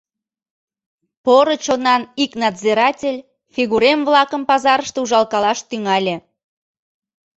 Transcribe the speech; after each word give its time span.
Поро 1.23 1.55
чонан 1.65 2.01
ик 2.23 2.31
надзиратель 2.43 3.19
фигурем-влакым 3.53 4.41
пазарыште 4.49 4.97
ужалкалаш 5.03 5.59
тӱҥале. 5.69 6.15